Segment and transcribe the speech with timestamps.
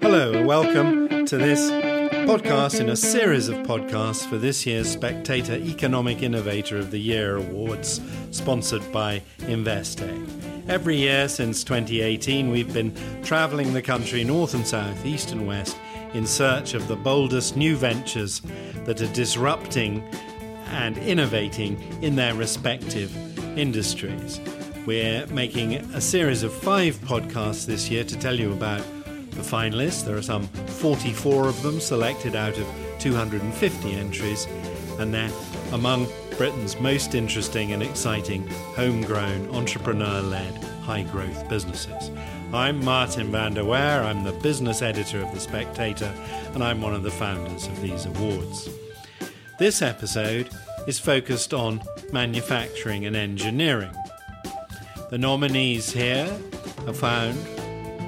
[0.00, 5.56] Hello, and welcome to this podcast in a series of podcasts for this year's Spectator
[5.56, 8.00] Economic Innovator of the Year Awards,
[8.30, 10.26] sponsored by Investec.
[10.70, 15.76] Every year since 2018, we've been travelling the country north and south, east and west,
[16.14, 18.40] in search of the boldest new ventures
[18.84, 20.02] that are disrupting
[20.68, 23.14] and innovating in their respective
[23.58, 24.40] industries.
[24.86, 28.82] We're making a series of five podcasts this year to tell you about
[29.32, 30.06] the finalists.
[30.06, 32.66] There are some 44 of them selected out of
[32.98, 34.46] 250 entries,
[34.98, 35.30] and they're
[35.72, 36.08] among
[36.38, 42.10] Britain's most interesting and exciting homegrown, entrepreneur led, high growth businesses.
[42.54, 46.12] I'm Martin Vander Weyer, I'm the business editor of The Spectator,
[46.54, 48.70] and I'm one of the founders of these awards.
[49.58, 50.48] This episode
[50.86, 53.94] is focused on manufacturing and engineering.
[55.10, 56.26] The nominees here
[56.86, 57.36] have found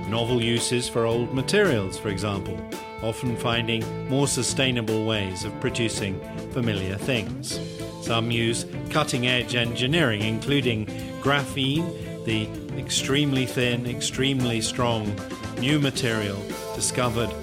[0.08, 2.56] novel uses for old materials, for example,
[3.02, 6.20] often finding more sustainable ways of producing
[6.52, 7.58] familiar things.
[8.02, 10.86] Some use cutting edge engineering, including
[11.20, 15.12] graphene, the extremely thin, extremely strong
[15.58, 16.40] new material
[16.76, 17.34] discovered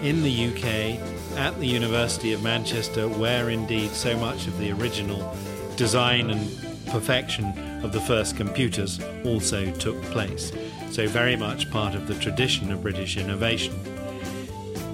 [0.00, 5.36] in the UK at the University of Manchester, where indeed so much of the original
[5.74, 6.48] design and
[6.86, 10.52] perfection of the first computers also took place.
[10.90, 13.74] So, very much part of the tradition of British innovation.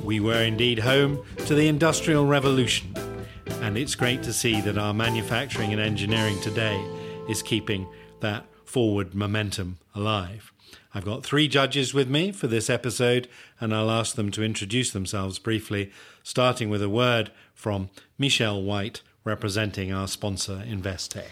[0.04, 2.94] We were indeed home to the Industrial Revolution,
[3.60, 6.82] and it's great to see that our manufacturing and engineering today
[7.28, 7.86] is keeping
[8.20, 10.52] that forward momentum alive.
[10.94, 13.28] I've got three judges with me for this episode,
[13.60, 19.02] and I'll ask them to introduce themselves briefly, starting with a word from Michelle White,
[19.24, 21.26] representing our sponsor, Investec.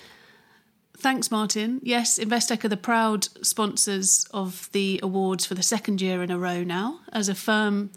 [0.99, 1.81] Thanks, Martin.
[1.83, 6.39] Yes, Investec are the proud sponsors of the awards for the second year in a
[6.39, 7.01] row now.
[7.13, 7.91] As a firm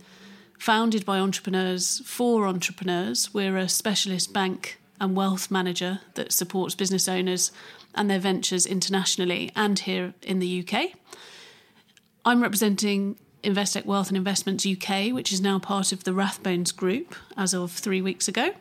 [0.59, 7.07] founded by entrepreneurs for entrepreneurs, we're a specialist bank and wealth manager that supports business
[7.07, 7.53] owners
[7.95, 10.91] and their ventures internationally and here in the UK.
[12.25, 17.15] I'm representing Investec Wealth and Investments UK, which is now part of the Rathbones Group
[17.37, 18.51] as of three weeks ago.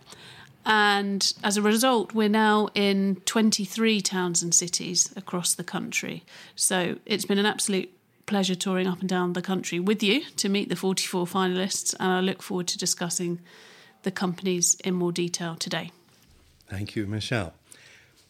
[0.65, 6.25] And as a result, we're now in 23 towns and cities across the country.
[6.57, 7.91] So it's been an absolute
[8.27, 11.95] pleasure touring up and down the country with you to meet the 44 finalists.
[11.99, 13.41] And I look forward to discussing
[14.03, 15.91] the companies in more detail today.
[16.69, 17.55] Thank you, Michelle.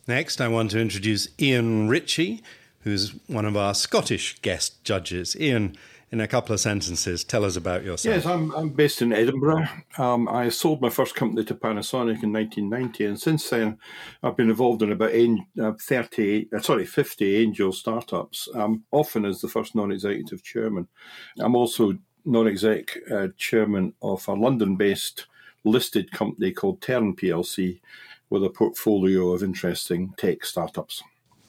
[0.07, 2.43] Next, I want to introduce Ian Ritchie,
[2.81, 5.37] who's one of our Scottish guest judges.
[5.39, 5.77] Ian,
[6.11, 8.17] in a couple of sentences, tell us about yourself.
[8.17, 9.67] Yes, I'm, I'm based in Edinburgh.
[9.99, 13.79] Um, I sold my first company to Panasonic in 1990, and since then,
[14.23, 19.41] I've been involved in about uh, 30, uh, sorry, 50 angel startups, um, often as
[19.41, 20.89] the first non executive chairman.
[21.39, 25.27] I'm also non exec uh, chairman of a London based
[25.65, 27.81] listed company called Tern PLC
[28.31, 31.03] with a portfolio of interesting tech startups.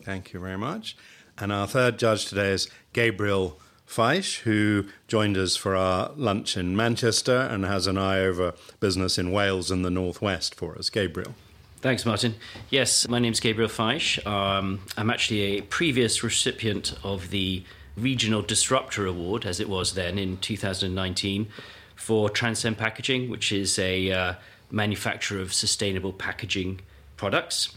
[0.04, 0.98] Thank you very much.
[1.38, 3.60] And our third judge today is Gabriel
[3.90, 9.18] Fysh, who joined us for our lunch in Manchester and has an eye over business
[9.18, 10.92] in Wales and the Northwest for us.
[10.92, 11.34] Gabriel.
[11.82, 12.36] Thanks, Martin.
[12.70, 14.24] Yes, my name's Gabriel Fysh.
[14.28, 17.64] Um, I'm actually a previous recipient of the
[17.98, 21.48] Regional Disruptor Award, as it was then in 2019,
[21.96, 24.34] for Transcend Packaging, which is a uh,
[24.70, 26.82] manufacturer of sustainable packaging
[27.18, 27.74] products.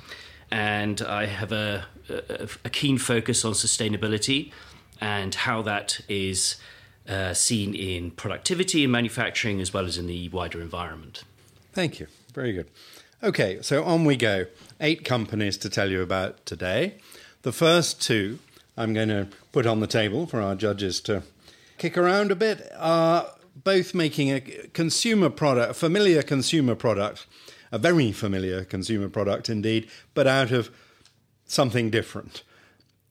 [0.50, 4.52] And I have a, a, a keen focus on sustainability
[5.02, 6.56] and how that is
[7.08, 11.24] uh, seen in productivity in manufacturing as well as in the wider environment.
[11.72, 12.06] Thank you.
[12.32, 12.68] Very good.
[13.20, 14.46] Okay, so on we go.
[14.80, 16.94] Eight companies to tell you about today.
[17.42, 18.38] The first two
[18.76, 21.24] I'm going to put on the table for our judges to
[21.78, 23.26] kick around a bit are
[23.56, 27.26] both making a consumer product, a familiar consumer product,
[27.72, 30.70] a very familiar consumer product indeed, but out of
[31.44, 32.44] something different.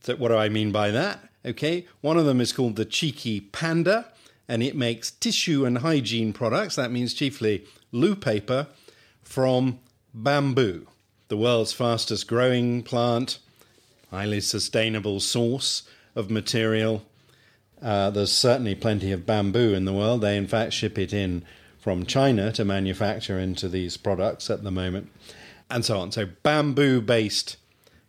[0.03, 1.30] So, what do I mean by that?
[1.45, 4.07] Okay, one of them is called the Cheeky Panda,
[4.47, 6.75] and it makes tissue and hygiene products.
[6.75, 8.67] That means chiefly loo paper
[9.23, 9.79] from
[10.13, 10.87] bamboo,
[11.29, 13.39] the world's fastest growing plant,
[14.11, 15.83] highly sustainable source
[16.15, 17.03] of material
[17.81, 20.21] uh, there's certainly plenty of bamboo in the world.
[20.21, 21.43] They, in fact, ship it in
[21.79, 25.09] from China to manufacture into these products at the moment,
[25.69, 26.11] and so on.
[26.11, 27.57] So, bamboo based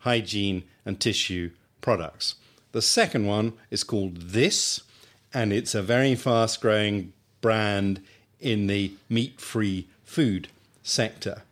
[0.00, 1.50] hygiene and tissue
[1.80, 2.34] products.
[2.72, 4.80] The second one is called This,
[5.32, 8.00] and it's a very fast growing brand
[8.40, 10.48] in the meat free food
[10.82, 11.42] sector.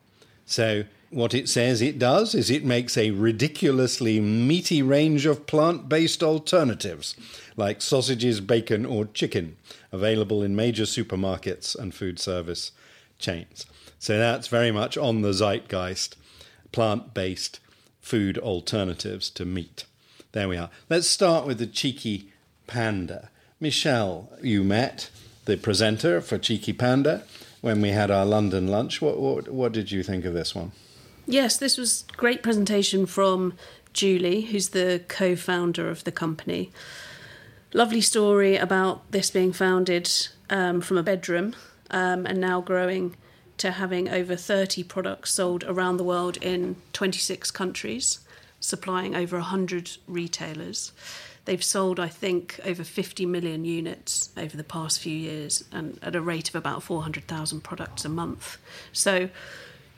[0.46, 5.88] So, what it says it does is it makes a ridiculously meaty range of plant
[5.88, 7.16] based alternatives,
[7.56, 9.56] like sausages, bacon, or chicken,
[9.92, 12.72] available in major supermarkets and food service
[13.18, 13.66] chains.
[13.98, 16.16] So that's very much on the zeitgeist
[16.72, 17.60] plant based
[18.00, 19.84] food alternatives to meat.
[20.32, 20.70] There we are.
[20.88, 22.32] Let's start with the Cheeky
[22.66, 23.30] Panda.
[23.58, 25.10] Michelle, you met
[25.44, 27.24] the presenter for Cheeky Panda
[27.60, 29.02] when we had our London lunch.
[29.02, 30.70] What, what, what did you think of this one?
[31.26, 33.54] Yes, this was great presentation from
[33.92, 36.70] Julie, who's the co-founder of the company.
[37.72, 40.10] Lovely story about this being founded
[40.48, 41.54] um, from a bedroom
[41.90, 43.16] um, and now growing
[43.58, 48.20] to having over 30 products sold around the world in 26 countries,
[48.60, 50.92] supplying over 100 retailers.
[51.46, 56.14] They've sold, I think, over 50 million units over the past few years and at
[56.14, 58.58] a rate of about 400,000 products a month.
[58.92, 59.30] So,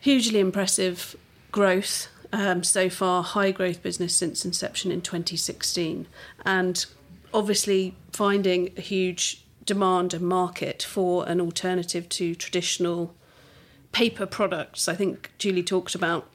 [0.00, 1.17] hugely impressive
[1.50, 6.06] growth um, so far, high growth business since inception in 2016.
[6.47, 6.87] And
[7.35, 13.14] obviously, finding a huge demand and market for an alternative to traditional
[13.93, 14.88] paper products.
[14.88, 16.29] I think Julie talked about,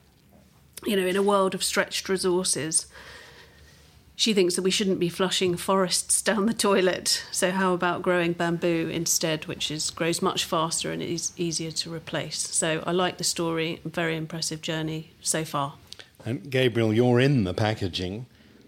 [0.85, 2.87] you know, in a world of stretched resources,
[4.15, 7.23] she thinks that we shouldn't be flushing forests down the toilet.
[7.31, 11.93] So how about growing bamboo instead, which is grows much faster and is easier to
[11.93, 12.39] replace?
[12.39, 13.79] So I like the story.
[13.85, 15.75] Very impressive journey so far.
[16.25, 18.25] And Gabriel, you're in the packaging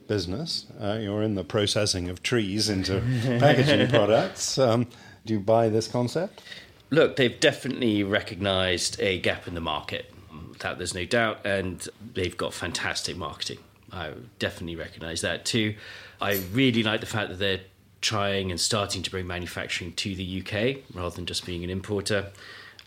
[0.07, 0.65] business.
[0.79, 3.01] Uh, you're in the processing of trees into
[3.39, 4.57] packaging products.
[4.57, 4.87] Um,
[5.25, 6.41] do you buy this concept?
[6.89, 10.11] Look, they've definitely recognised a gap in the market.
[10.59, 13.59] That there's no doubt, and they've got fantastic marketing.
[13.91, 15.75] I definitely recognise that too.
[16.21, 17.61] I really like the fact that they're
[18.01, 22.27] trying and starting to bring manufacturing to the UK rather than just being an importer.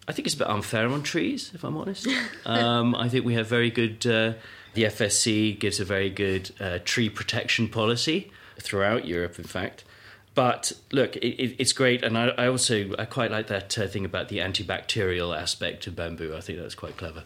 [0.08, 2.08] I think it's a bit unfair on trees, if I'm honest.
[2.46, 4.06] um, I think we have very good.
[4.06, 4.34] Uh,
[4.74, 9.84] the FSC gives a very good uh, tree protection policy throughout Europe, in fact.
[10.34, 13.86] But look, it, it, it's great, and I, I, also I quite like that uh,
[13.86, 16.34] thing about the antibacterial aspect of bamboo.
[16.34, 17.24] I think that's quite clever.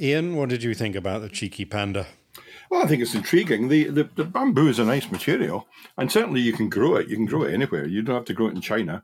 [0.00, 2.06] Ian, what did you think about the cheeky panda?
[2.70, 3.68] Well, I think it's intriguing.
[3.68, 5.66] The, the, the bamboo is a nice material,
[5.96, 7.08] and certainly you can grow it.
[7.08, 7.86] You can grow it anywhere.
[7.86, 9.02] You don't have to grow it in China.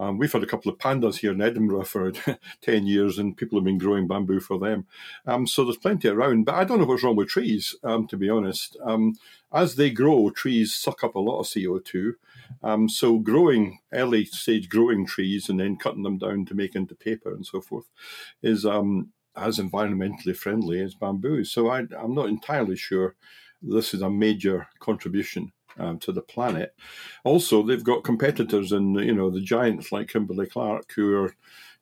[0.00, 2.12] Um, we've had a couple of pandas here in Edinburgh for
[2.62, 4.86] 10 years, and people have been growing bamboo for them.
[5.26, 6.44] Um, so there's plenty around.
[6.44, 8.76] But I don't know what's wrong with trees, um, to be honest.
[8.82, 9.16] Um,
[9.52, 12.14] as they grow, trees suck up a lot of CO2.
[12.62, 16.94] Um, so growing early stage growing trees and then cutting them down to make into
[16.94, 17.86] paper and so forth
[18.42, 21.44] is um, as environmentally friendly as bamboo.
[21.44, 23.14] So I, am not entirely sure
[23.62, 26.74] this is a major contribution um, to the planet.
[27.24, 31.34] Also, they've got competitors and you know the giants like Kimberly Clark who are,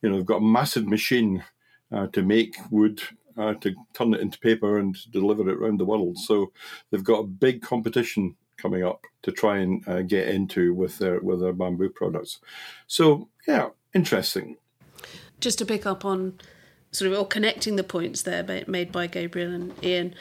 [0.02, 1.44] you know, they've got a massive machine
[1.92, 3.02] uh, to make wood.
[3.38, 6.18] Uh, to turn it into paper and deliver it around the world.
[6.18, 6.52] So
[6.90, 11.20] they've got a big competition coming up to try and uh, get into with their
[11.20, 12.40] with their bamboo products.
[12.86, 14.56] So yeah, interesting.
[15.40, 16.38] Just to pick up on
[16.92, 20.14] sort of or connecting the points there made by Gabriel and Ian.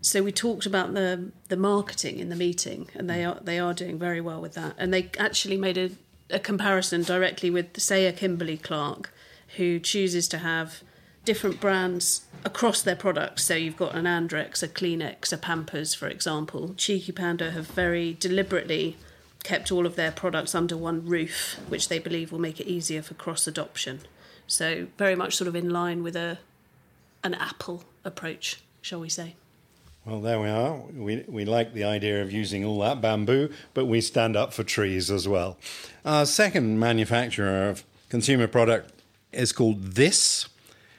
[0.00, 3.74] So we talked about the the marketing in the meeting, and they are they are
[3.74, 4.74] doing very well with that.
[4.78, 5.90] And they actually made a,
[6.30, 9.12] a comparison directly with say a Kimberly Clark,
[9.56, 10.82] who chooses to have
[11.24, 13.44] different brands across their products.
[13.44, 16.74] So you've got an Andrex, a Kleenex, a Pampers, for example.
[16.76, 18.98] Cheeky Panda have very deliberately
[19.42, 23.02] kept all of their products under one roof, which they believe will make it easier
[23.02, 24.00] for cross adoption.
[24.46, 26.38] So very much sort of in line with a
[27.22, 29.34] an Apple approach, shall we say.
[30.04, 30.76] Well, there we are.
[30.94, 34.62] We, we like the idea of using all that bamboo, but we stand up for
[34.62, 35.56] trees as well.
[36.04, 38.92] Our second manufacturer of consumer product
[39.32, 40.46] is called This.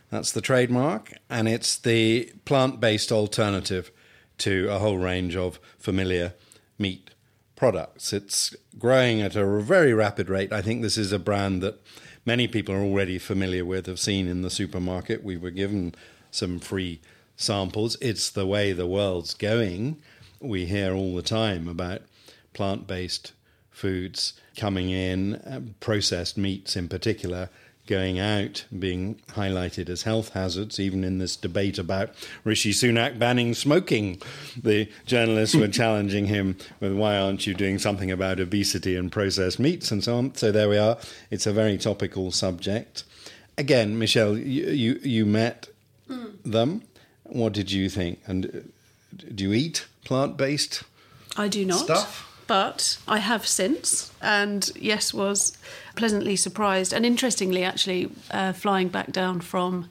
[0.09, 3.91] That's the trademark, and it's the plant based alternative
[4.39, 6.33] to a whole range of familiar
[6.79, 7.11] meat
[7.55, 8.11] products.
[8.11, 10.51] It's growing at a very rapid rate.
[10.51, 11.79] I think this is a brand that
[12.25, 15.23] many people are already familiar with, have seen in the supermarket.
[15.23, 15.95] We were given
[16.31, 16.99] some free
[17.37, 17.97] samples.
[18.01, 20.01] It's the way the world's going.
[20.39, 22.01] We hear all the time about
[22.53, 23.33] plant based
[23.69, 27.49] foods coming in, uh, processed meats in particular,
[27.87, 32.09] going out, being highlighted as health hazards, even in this debate about
[32.43, 34.21] Rishi Sunak banning smoking.
[34.61, 39.59] The journalists were challenging him with why aren't you doing something about obesity and processed
[39.59, 40.35] meats and so on.
[40.35, 40.97] So there we are.
[41.29, 43.03] It's a very topical subject.
[43.57, 45.69] Again, Michelle, you you, you met
[46.09, 46.33] mm.
[46.43, 46.81] them.
[47.23, 48.19] What did you think?
[48.27, 50.83] And uh, do you eat plant based?
[51.37, 51.79] I do not.
[51.79, 52.31] Stuff?
[52.47, 55.57] But I have since, and yes, was
[55.95, 56.93] pleasantly surprised.
[56.93, 59.89] And interestingly, actually, uh, flying back down from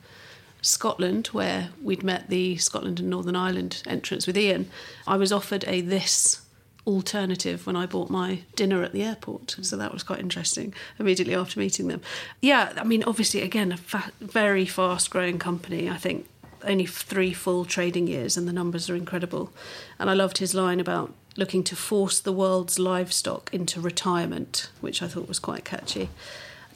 [0.63, 4.71] Scotland, where we'd met the Scotland and Northern Ireland entrance with Ian,
[5.07, 6.41] I was offered a this
[6.87, 9.57] alternative when I bought my dinner at the airport.
[9.63, 12.03] So that was quite interesting immediately after meeting them.
[12.41, 15.89] Yeah, I mean, obviously, again, a fa- very fast growing company.
[15.89, 16.29] I think
[16.67, 19.53] only three full trading years, and the numbers are incredible.
[19.99, 25.03] And I loved his line about looking to force the world's livestock into retirement, which
[25.03, 26.11] I thought was quite catchy.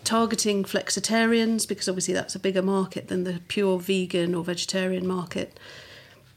[0.04, 5.58] Targeting flexitarians, because obviously that's a bigger market than the pure vegan or vegetarian market.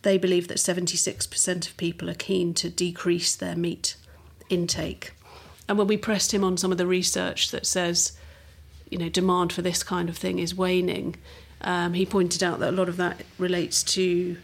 [0.04, 3.96] They believe that 76% of people are keen to decrease their meat
[4.50, 5.14] intake.
[5.68, 8.18] And when we pressed him on some of the research that says,
[8.90, 11.16] you know, demand for this kind of thing is waning,
[11.62, 14.38] um, he pointed out that a lot of that relates to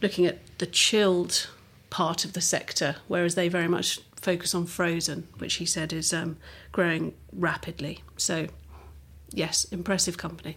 [0.00, 1.48] looking at the chilled
[1.90, 6.12] part of the sector, whereas they very much focus on frozen, which he said is
[6.12, 6.36] um,
[6.72, 8.02] growing rapidly.
[8.16, 8.48] So,
[9.30, 10.56] yes, impressive company.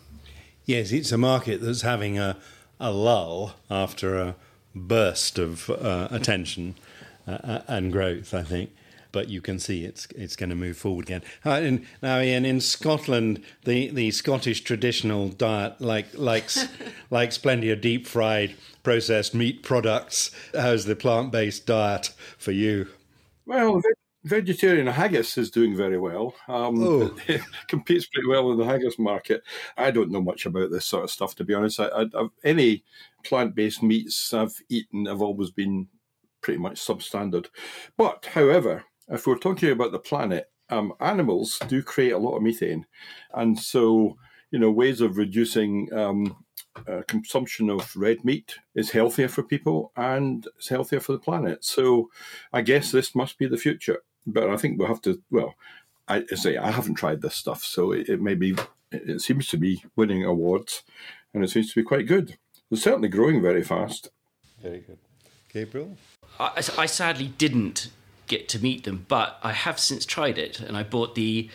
[0.66, 2.38] Yes, it's a market that's having a,
[2.80, 4.36] a lull after a
[4.76, 6.76] burst of uh, attention
[7.28, 8.72] uh, and growth, I think
[9.12, 11.24] but you can see it's it's going to move forward again.
[11.46, 16.68] Uh, in, now, Ian, in Scotland, the, the Scottish traditional diet like likes
[17.10, 20.32] likes plenty of deep fried processed meat products.
[20.54, 22.88] How's the plant based diet for you?
[23.46, 23.82] Well,
[24.28, 26.36] vegetarian haggis is doing very well.
[26.48, 27.16] Um, oh.
[27.28, 29.42] It competes pretty well in the haggis market.
[29.78, 31.80] I don't know much about this sort of stuff, to be honest.
[31.80, 32.84] I, I, any
[33.24, 35.88] plant based meats I've eaten have always been
[36.42, 37.48] pretty much substandard.
[37.98, 42.44] But, however, if we're talking about the planet, um, animals do create a lot of
[42.44, 42.86] methane,
[43.34, 44.18] and so
[44.52, 46.44] you know ways of reducing um,
[46.88, 51.64] uh, consumption of red meat is healthier for people and it's healthier for the planet.
[51.64, 52.10] So
[52.54, 54.00] I guess this must be the future.
[54.26, 55.22] But I think we'll have to.
[55.32, 55.56] Well,
[56.08, 58.56] I say I haven't tried this stuff, so it, it may be.
[58.92, 60.84] It seems to be winning awards,
[61.34, 62.38] and it seems to be quite good.
[62.70, 64.10] It's certainly growing very fast.
[64.62, 64.98] Very good,
[65.52, 65.98] Gabriel.
[66.40, 67.90] I, I sadly didn't
[68.28, 71.50] get to meet them, but I have since tried it, and I bought the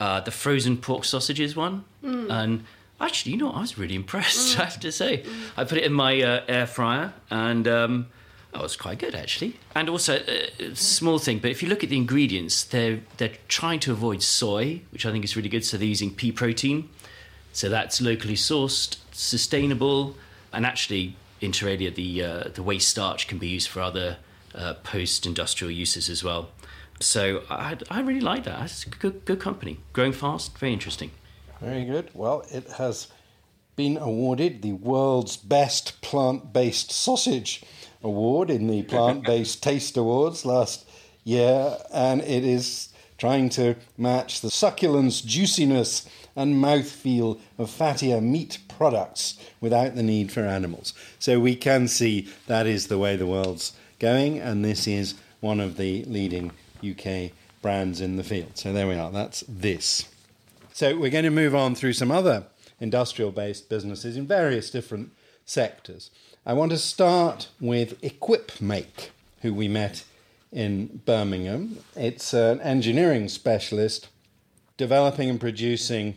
[0.00, 2.30] uh, the frozen pork sausages one, mm.
[2.30, 2.64] and
[3.00, 4.56] actually, you know, I was really impressed.
[4.56, 4.60] Mm.
[4.60, 5.50] I have to say, mm.
[5.56, 8.06] I put it in my uh, air fryer, and um,
[8.52, 9.56] that was quite good actually.
[9.74, 13.80] And also, uh, small thing, but if you look at the ingredients, they're they're trying
[13.80, 15.64] to avoid soy, which I think is really good.
[15.64, 16.88] So they're using pea protein,
[17.52, 20.16] so that's locally sourced, sustainable,
[20.52, 24.18] and actually, inter alia, the uh, the waste starch can be used for other
[24.54, 26.50] uh, post-industrial uses as well.
[27.00, 28.64] So I, I really like that.
[28.64, 31.10] It's a good, good company, growing fast, very interesting.
[31.60, 32.10] Very good.
[32.14, 33.08] Well, it has
[33.76, 37.62] been awarded the world's best plant-based sausage
[38.02, 40.88] award in the plant-based taste awards last
[41.24, 42.88] year, and it is
[43.18, 50.30] trying to match the succulence, juiciness, and mouthfeel of fattier meat products without the need
[50.30, 50.94] for animals.
[51.18, 55.60] So we can see that is the way the world's going, and this is one
[55.60, 56.52] of the leading
[56.88, 58.56] UK brands in the field.
[58.56, 60.08] So there we are, that's this.
[60.72, 62.44] So we're going to move on through some other
[62.80, 65.12] industrial based businesses in various different
[65.44, 66.10] sectors.
[66.46, 69.10] I want to start with Equipmake,
[69.42, 70.04] who we met
[70.52, 71.78] in Birmingham.
[71.96, 74.08] It's an engineering specialist
[74.76, 76.14] developing and producing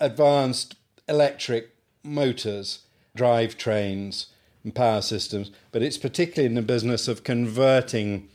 [0.00, 0.74] advanced
[1.08, 1.70] electric
[2.02, 2.80] motors,
[3.16, 4.26] drivetrains,
[4.64, 8.28] and power systems, but it's particularly in the business of converting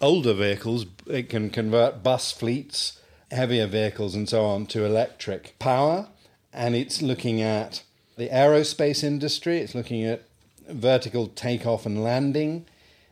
[0.00, 0.86] older vehicles.
[1.06, 6.08] It can convert bus fleets, heavier vehicles, and so on to electric power.
[6.52, 7.82] And it's looking at
[8.16, 10.24] the aerospace industry, it's looking at
[10.68, 12.66] vertical takeoff and landing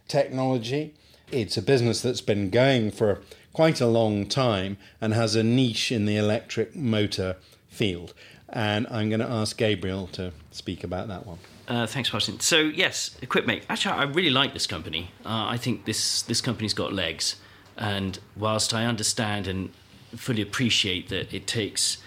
[0.06, 0.94] technology.
[1.30, 3.20] It's a business that's been going for
[3.52, 7.36] quite a long time and has a niche in the electric motor
[7.68, 8.14] field.
[8.48, 11.38] And I'm going to ask Gabriel to speak about that one.
[11.68, 12.40] Uh, thanks, Martin.
[12.40, 13.64] So yes, Equipmake.
[13.68, 15.10] Actually, I really like this company.
[15.24, 17.36] Uh, I think this this company's got legs,
[17.76, 19.70] and whilst I understand and
[20.16, 21.98] fully appreciate that it takes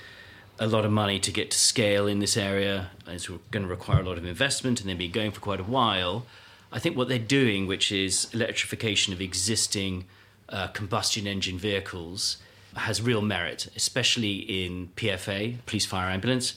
[0.57, 4.01] a lot of money to get to scale in this area, it's going to require
[4.01, 6.25] a lot of investment, and they've been going for quite a while.
[6.71, 10.05] I think what they're doing, which is electrification of existing
[10.49, 12.37] uh, combustion engine vehicles,
[12.75, 16.55] has real merit, especially in PFA, police, fire, ambulance,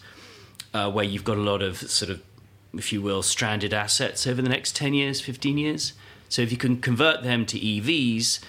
[0.73, 2.23] uh, where you've got a lot of sort of
[2.79, 5.93] if you will, stranded assets over the next 10 years, 15 years.
[6.29, 8.41] So if you can convert them to EVs,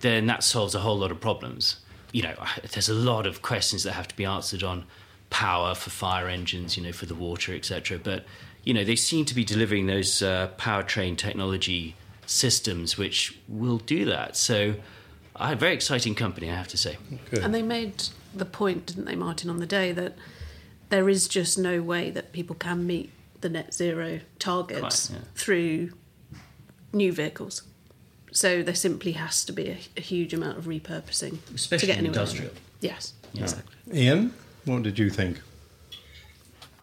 [0.00, 1.76] then that solves a whole lot of problems.
[2.12, 2.34] You know,
[2.72, 4.84] there's a lot of questions that have to be answered on
[5.30, 7.98] power for fire engines, you know, for the water, etc.
[7.98, 8.24] But
[8.62, 14.04] you know, they seem to be delivering those uh, powertrain technology systems which will do
[14.06, 14.36] that.
[14.36, 14.76] So,
[15.36, 16.96] a very exciting company, I have to say.
[17.30, 17.40] Good.
[17.40, 20.16] And they made the point, didn't they, Martin, on the day that
[20.88, 23.10] there is just no way that people can meet
[23.44, 25.24] the net zero targets Quite, yeah.
[25.34, 25.90] through
[26.94, 27.62] new vehicles.
[28.32, 31.98] So there simply has to be a, a huge amount of repurposing Especially to get
[31.98, 32.20] anywhere.
[32.20, 32.52] industrial.
[32.80, 33.74] Yes, exactly.
[33.92, 34.32] Ian,
[34.64, 35.40] what did you think?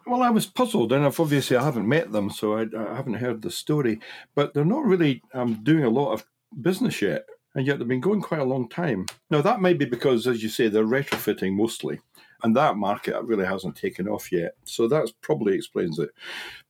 [0.06, 3.16] Well, I was puzzled, and I've obviously I haven't met them, so I, I haven't
[3.16, 4.00] heard the story.
[4.36, 6.24] But they're not really um, doing a lot of
[6.62, 7.26] business yet,
[7.56, 9.08] and yet they've been going quite a long time.
[9.32, 12.00] Now that may be because, as you say, they're retrofitting mostly,
[12.44, 14.56] and that market really hasn't taken off yet.
[14.64, 16.10] So that probably explains it.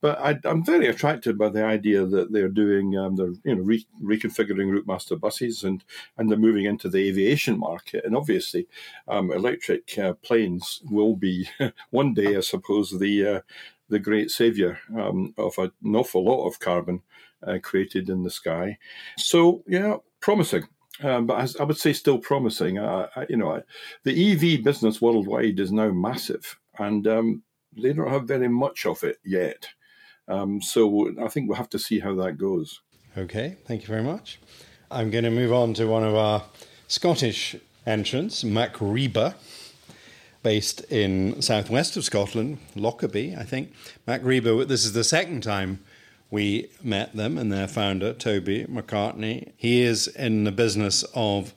[0.00, 3.62] But I, I'm very attracted by the idea that they're doing, um, they're you know
[3.62, 5.84] re- reconfiguring Routemaster buses, and
[6.16, 8.66] and they're moving into the aviation market, and obviously,
[9.08, 11.48] um, electric uh, planes will be
[11.90, 13.40] one day, I suppose, the uh,
[13.88, 17.02] the great savior um, of an awful lot of carbon
[17.46, 18.78] uh, created in the sky.
[19.18, 20.66] So yeah, promising.
[21.02, 22.78] Um, but as I would say, still promising.
[22.78, 23.62] Uh, I, you know, I-
[24.04, 27.42] the EV business worldwide is now massive, and um,
[27.76, 29.68] they don't have very much of it yet.
[30.28, 32.80] Um, so I think we'll have to see how that goes.
[33.18, 34.38] Okay, thank you very much.
[34.90, 36.44] I'm going to move on to one of our
[36.88, 37.56] Scottish
[37.86, 39.34] entrants, MacRebur,
[40.42, 43.72] based in southwest of Scotland, Lockerbie, I think.
[44.06, 45.80] MacRebur, this is the second time
[46.32, 49.52] we met them and their founder, Toby McCartney.
[49.54, 51.52] He is in the business of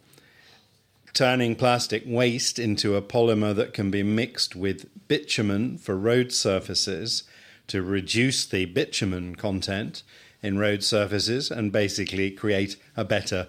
[1.14, 7.24] turning plastic waste into a polymer that can be mixed with bitumen for road surfaces
[7.68, 10.04] to reduce the bitumen content
[10.44, 13.48] in road surfaces and basically create a better,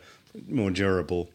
[0.49, 1.29] more durable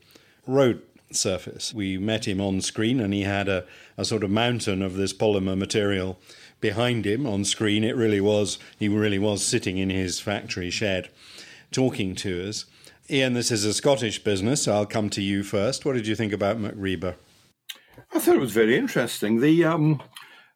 [0.48, 0.82] road
[1.12, 1.74] surface.
[1.74, 3.66] We met him on screen and he had a,
[3.98, 6.18] a sort of mountain of this polymer material
[6.62, 7.84] behind him on screen.
[7.84, 11.10] It really was, he really was sitting in his factory shed
[11.72, 12.66] talking to us.
[13.10, 15.86] Ian, this is a Scottish business, so I'll come to you first.
[15.86, 17.16] What did you think about MacRebur?
[18.14, 19.40] I thought it was very interesting.
[19.40, 20.02] The um,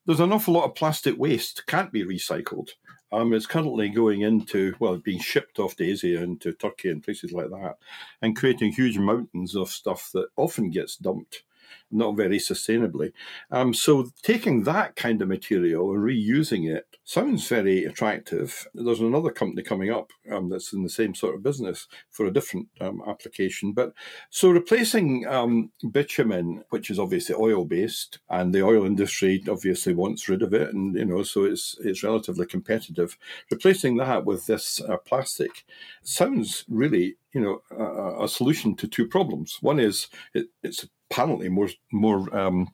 [0.06, 2.70] there's an awful lot of plastic waste can't be recycled.
[3.12, 7.32] Um, it's currently going into well, being shipped off to Asia into Turkey and places
[7.32, 7.78] like that,
[8.22, 11.44] and creating huge mountains of stuff that often gets dumped,
[11.92, 13.12] not very sustainably.
[13.52, 18.68] Um, so taking that kind of material and reusing it sounds very attractive.
[18.74, 22.34] There's another company coming up um, that's in the same sort of business for a
[22.34, 23.74] different um, application.
[23.74, 23.94] But
[24.32, 30.28] so replacing um, bitumen, which is obviously oil based, and the oil industry obviously wants
[30.28, 33.18] rid of it, and you know, so it's it's relatively competitive.
[33.52, 35.64] Replacing that with this uh, plastic
[36.02, 39.60] sounds really, you know, a, a solution to two problems.
[39.62, 42.68] One is it, it's apparently more more um,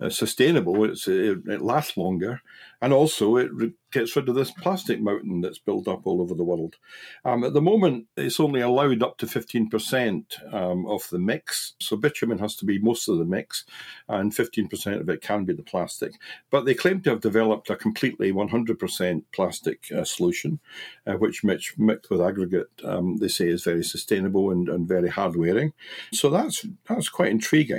[0.00, 0.84] uh, sustainable.
[0.84, 2.40] It's, it, it lasts longer,
[2.80, 6.34] and also it re- gets rid of this plastic mountain that's built up all over
[6.34, 6.76] the world.
[7.24, 11.74] Um, at the moment, it's only allowed up to fifteen percent um, of the mix,
[11.80, 13.64] so bitumen has to be most of the mix,
[14.08, 16.12] and fifteen percent of it can be the plastic.
[16.50, 20.60] But they claim to have developed a completely one hundred percent plastic uh, solution,
[21.06, 25.08] uh, which mixed, mixed with aggregate um, they say is very sustainable and, and very
[25.08, 25.74] hard wearing.
[26.12, 27.69] So that's that's quite intriguing.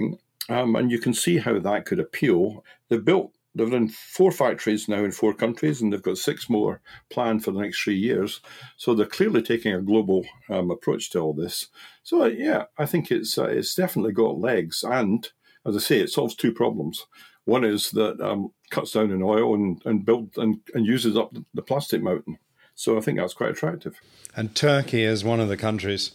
[0.50, 2.64] Um, and you can see how that could appeal.
[2.90, 6.82] They've built, they've done four factories now in four countries, and they've got six more
[7.10, 8.42] planned for the next three years.
[8.78, 11.68] So they're clearly taking a global um, approach to all this.
[12.04, 15.30] So uh, yeah, I think it's uh, it's definitely got legs, and
[15.66, 17.06] as I say, it solves two problems.
[17.46, 21.36] One is that um, cuts down in oil and and build and, and uses up
[21.54, 22.40] the plastic mountain.
[22.76, 24.00] So I think that's quite attractive.
[24.36, 26.12] And Turkey is one of the countries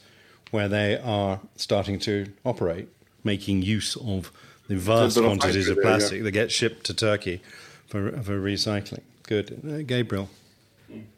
[0.50, 2.88] where they are starting to operate,
[3.26, 4.32] making use of
[4.68, 5.98] the vast There's a bit of quantities of factory there, yeah.
[5.98, 7.42] plastic that get shipped to Turkey
[7.86, 9.02] for, for recycling.
[9.24, 9.60] Good.
[9.68, 10.30] Uh, Gabriel.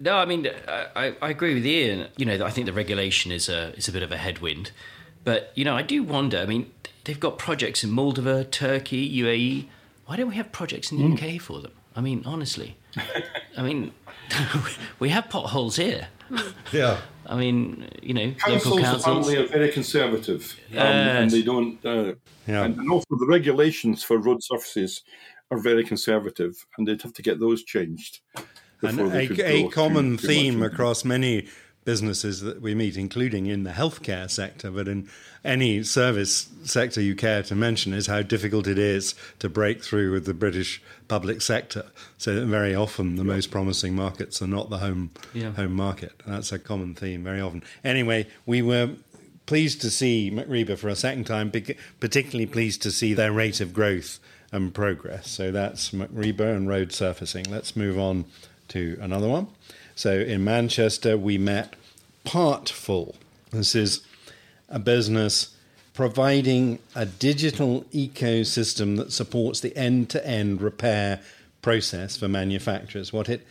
[0.01, 2.09] No, I mean, I, I- I agree with Ian.
[2.17, 4.73] You know, I think the regulation is a is a bit of a headwind,
[5.25, 6.39] but you know, I do wonder.
[6.39, 6.71] I mean,
[7.05, 9.67] they've got projects in Moldova, Turkey, UAE.
[10.07, 11.73] Why don't we have projects in the UK for them?
[11.95, 12.77] I mean, honestly,
[13.59, 13.93] I mean,
[14.99, 16.09] we have potholes here.
[16.73, 16.99] Yeah.
[17.29, 19.03] I mean, you know, Councils local councils.
[19.05, 21.23] apparently are very conservative, um, Yes.
[21.23, 21.85] and they don't.
[21.85, 22.15] Uh,
[22.47, 22.65] Yeah.
[22.65, 25.03] and, and also, the regulations for road surfaces
[25.51, 28.21] are very conservative, and they'd have to get those changed.
[28.83, 31.49] And a, a common too- too theme across many
[31.89, 35.09] businesses that we meet, including in the healthcare sector, but in
[35.43, 40.13] any service sector you care to mention, is how difficult it is to break through
[40.13, 41.87] with the British public sector.
[42.19, 45.53] So that very often the most promising markets are not the home Yeah.
[45.53, 46.13] home market.
[46.27, 47.63] That's a common theme very often.
[47.83, 48.91] Anyway, we were
[49.47, 51.51] pleased to see MacRebur for a second time,
[52.01, 54.19] particularly pleased to see their rate of growth
[54.53, 55.31] and progress.
[55.31, 57.47] So that's MacRebur and road surfacing.
[57.49, 58.27] Let's move on
[58.69, 59.47] to another one.
[59.95, 61.75] So in Manchester, we met
[62.29, 63.15] Partful.
[63.53, 64.03] This is
[64.69, 65.57] a business
[65.95, 71.21] providing a digital ecosystem that supports the end to end repair,
[71.63, 73.15] process for manufacturers.
[73.15, 73.47] What it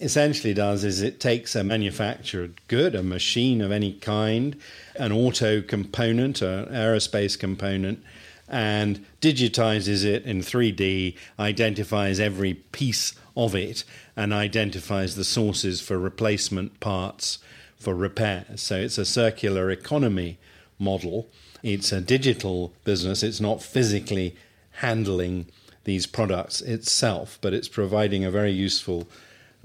[0.00, 4.56] essentially does is it takes a manufactured good, a machine of any kind,
[4.96, 8.02] an auto component, an aerospace component,
[8.48, 13.84] and digitizes it in 3D, identifies every piece of it,
[14.16, 17.38] and identifies the sources for replacement parts
[17.78, 18.62] for repairs.
[18.62, 20.38] So it's a circular economy
[20.78, 21.28] model.
[21.62, 23.22] It's a digital business.
[23.22, 24.36] It's not physically
[24.72, 25.46] handling
[25.84, 29.08] these products itself, but it's providing a very useful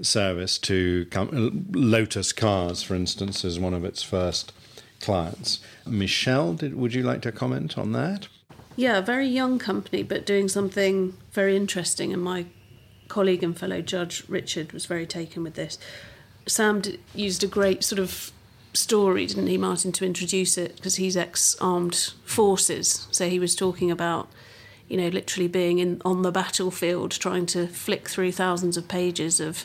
[0.00, 1.06] service to
[1.72, 4.52] Lotus Cars, for instance, as one of its first
[5.00, 5.60] clients.
[5.86, 8.28] Michelle, did, would you like to comment on that?
[8.76, 12.12] Yeah, a very young company, but doing something very interesting.
[12.12, 12.46] And my
[13.08, 15.78] colleague and fellow judge Richard was very taken with this.
[16.46, 18.32] Sam d- used a great sort of
[18.74, 23.06] story, didn't he, Martin, to introduce it because he's ex armed forces.
[23.10, 24.28] So he was talking about,
[24.88, 29.40] you know, literally being in on the battlefield, trying to flick through thousands of pages
[29.40, 29.64] of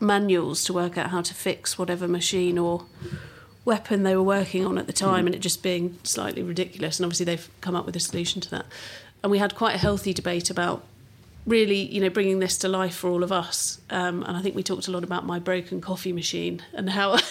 [0.00, 2.84] manuals to work out how to fix whatever machine or
[3.64, 5.26] weapon they were working on at the time, mm.
[5.26, 6.98] and it just being slightly ridiculous.
[6.98, 8.66] And obviously, they've come up with a solution to that.
[9.22, 10.84] And we had quite a healthy debate about
[11.46, 13.80] really, you know, bringing this to life for all of us.
[13.90, 17.18] Um, and I think we talked a lot about my broken coffee machine and how.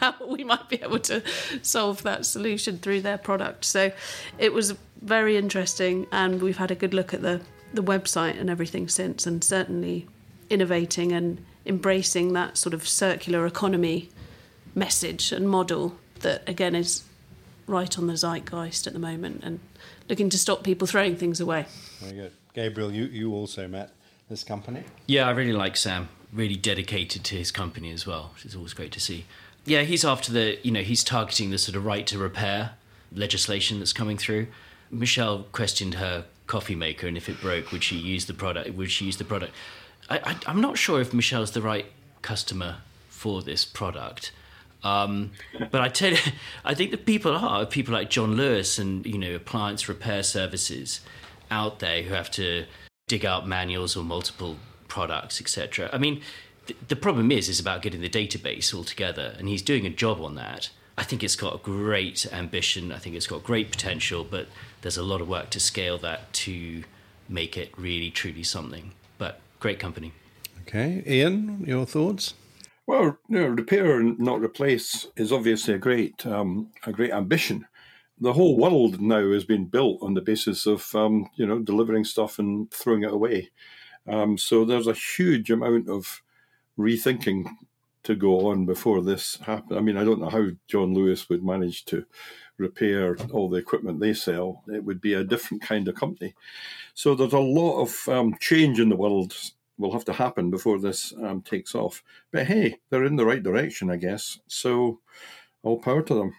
[0.00, 1.22] how we might be able to
[1.60, 3.66] solve that solution through their product.
[3.66, 3.92] So
[4.38, 7.42] it was very interesting, and we've had a good look at the,
[7.74, 10.06] the website and everything since, and certainly
[10.48, 14.08] innovating and embracing that sort of circular economy
[14.74, 17.02] message and model that again is
[17.66, 19.60] right on the zeitgeist at the moment and
[20.08, 21.66] looking to stop people throwing things away.
[22.00, 22.32] Very good.
[22.54, 23.90] Gabriel, you, you also met
[24.28, 24.84] this company?
[25.06, 26.08] Yeah, I really like Sam.
[26.32, 29.24] Really dedicated to his company as well, which is always great to see.
[29.64, 32.72] Yeah, he's after the, you know, he's targeting the sort of right to repair
[33.12, 34.46] legislation that's coming through.
[34.90, 38.74] Michelle questioned her coffee maker and if it broke, would she use the product?
[38.74, 39.52] Would she use the product?
[40.08, 41.86] I, am not sure if Michelle's the right
[42.22, 44.32] customer for this product.
[44.82, 45.32] Um,
[45.70, 46.18] but I tell you,
[46.64, 51.00] I think the people are people like John Lewis and you know appliance repair services
[51.50, 52.66] out there who have to
[53.08, 54.56] dig out manuals or multiple
[54.88, 55.90] products, etc.
[55.92, 56.20] I mean,
[56.66, 59.90] th- the problem is is about getting the database all together, and he's doing a
[59.90, 60.70] job on that.
[60.96, 62.92] I think it's got a great ambition.
[62.92, 64.48] I think it's got great potential, but
[64.82, 66.84] there's a lot of work to scale that to
[67.28, 68.92] make it really truly something.
[69.16, 70.12] But great company.
[70.62, 72.34] Okay, Ian, your thoughts?
[72.86, 77.66] Well, you know, repair and not replace is obviously a great um, a great ambition.
[78.20, 82.04] The whole world now has been built on the basis of um, you know delivering
[82.04, 83.50] stuff and throwing it away.
[84.06, 86.22] Um, so there's a huge amount of
[86.78, 87.48] rethinking
[88.02, 89.76] to go on before this happens.
[89.76, 92.04] I mean, I don't know how John Lewis would manage to
[92.56, 94.62] repair all the equipment they sell.
[94.68, 96.34] It would be a different kind of company.
[96.94, 99.34] So there's a lot of um, change in the world
[99.78, 102.02] will have to happen before this um, takes off.
[102.30, 104.38] But hey, they're in the right direction, I guess.
[104.46, 105.00] So
[105.62, 106.34] all power to them.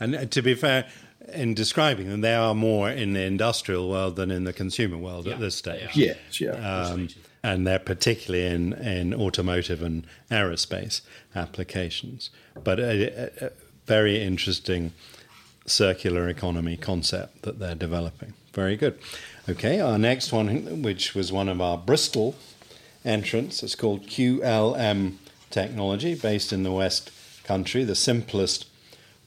[0.00, 0.88] And uh, to be fair,
[1.32, 5.26] in describing them, they are more in the industrial world than in the consumer world
[5.26, 5.90] yeah, at this stage.
[5.94, 6.52] Yes, yeah.
[6.52, 7.08] Um,
[7.42, 11.00] and they're particularly in, in automotive and aerospace
[11.34, 12.30] applications.
[12.62, 13.52] But a, a
[13.86, 14.92] very interesting
[15.66, 18.34] circular economy concept that they're developing.
[18.52, 18.98] Very good.
[19.48, 22.34] Okay, our next one, which was one of our Bristol
[23.04, 25.14] entrants, it's called QLM
[25.50, 27.10] Technology, based in the West
[27.44, 27.84] Country.
[27.84, 28.66] The simplest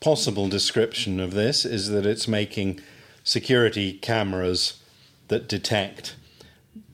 [0.04, 2.78] possible description of this is that it's making
[3.24, 4.82] security cameras
[5.30, 6.14] that detect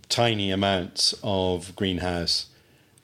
[0.10, 2.46] tiny amounts of greenhouse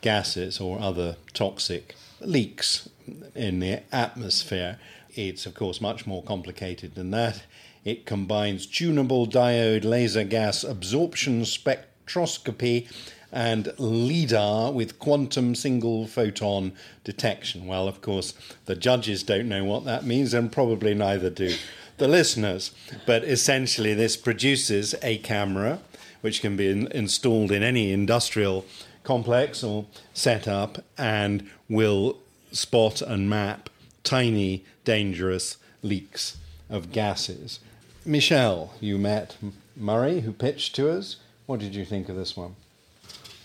[0.01, 2.87] gases or other toxic leaks
[3.33, 4.77] in the atmosphere.
[5.15, 7.41] It's, of course, much more complicated than that.
[7.83, 12.87] It combines tunable diode laser gas absorption spectroscopy
[13.35, 16.71] and LIDAR with quantum single photon
[17.03, 17.67] detection.
[17.67, 18.33] Well, of course,
[18.65, 21.55] the judges don't know what that means, and probably neither do
[21.97, 22.71] the listeners.
[23.05, 25.79] But essentially, this produces a camera
[26.21, 28.65] which can be in, installed in any industrial
[29.03, 32.17] complex or setup and will
[32.53, 33.69] spot and map
[34.05, 36.37] tiny, dangerous leaks
[36.69, 37.59] of gases.
[38.05, 39.35] Michelle, you met
[39.75, 41.17] Murray, who pitched to us.
[41.47, 42.55] What did you think of this one?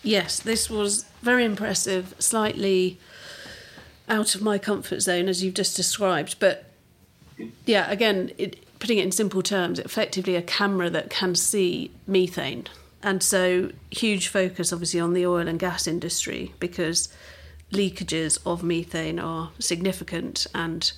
[0.03, 2.99] Yes, this was very impressive, slightly
[4.09, 6.35] out of my comfort zone, as you've just described.
[6.39, 6.65] But
[7.65, 12.67] yeah, again, it, putting it in simple terms, effectively a camera that can see methane.
[13.03, 17.09] And so, huge focus obviously on the oil and gas industry because
[17.71, 20.91] leakages of methane are significant and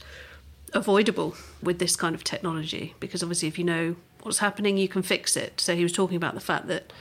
[0.74, 2.96] avoidable with this kind of technology.
[3.00, 5.62] Because obviously, if you know what's happening, you can fix it.
[5.62, 6.92] So, he was talking about the fact that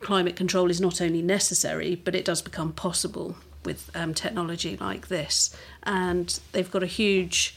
[0.00, 5.08] climate control is not only necessary, but it does become possible with um, technology like
[5.08, 5.54] this.
[5.82, 7.56] And they've got a huge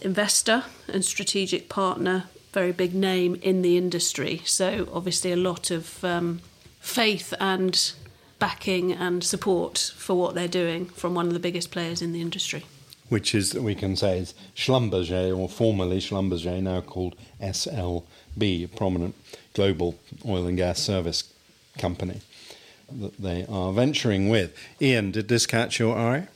[0.00, 4.42] investor and strategic partner, very big name in the industry.
[4.44, 6.40] So, obviously, a lot of um,
[6.80, 7.92] faith and
[8.38, 12.20] backing and support for what they're doing from one of the biggest players in the
[12.20, 12.64] industry.
[13.08, 19.14] Which is, we can say, is Schlumberger, or formerly Schlumberger, now called SLB, a prominent
[19.54, 21.32] global oil and gas service
[21.78, 22.20] company
[22.90, 24.56] that they are venturing with.
[24.80, 26.28] Ian, did this catch your eye?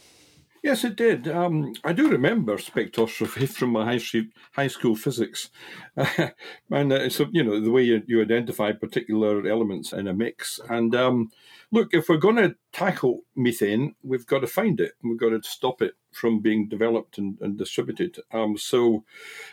[0.62, 1.26] Yes, it did.
[1.26, 4.22] Um, I do remember spectroscopy from my high,
[4.52, 5.48] high school physics,
[5.96, 10.60] and uh, so you know the way you, you, identify particular elements in a mix.
[10.68, 11.30] And um,
[11.72, 14.92] look, if we're going to tackle methane, we've got to find it.
[15.02, 18.18] We've got to stop it from being developed and, and distributed.
[18.32, 19.04] Um, so